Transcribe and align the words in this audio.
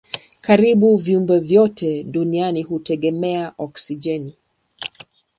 Karibu 0.45 0.89
viumbe 1.03 1.35
vyote 1.49 1.89
duniani 2.03 2.63
hutegemea 2.63 3.53
oksijeni. 3.65 4.33